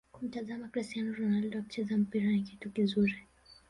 [0.15, 3.15] Kumtazama Crstiano Ronaldo akicheza mpira ni kitu kizuri